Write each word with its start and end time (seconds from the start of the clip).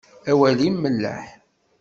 Awal-im 0.31 0.75
melleḥ. 0.79 1.25